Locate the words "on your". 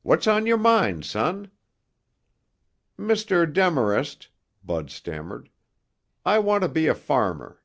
0.26-0.56